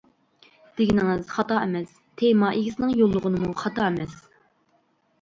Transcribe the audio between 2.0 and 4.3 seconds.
تېما ئىگىسىنىڭ يوللىغىنىمۇ خاتا ئەمەس.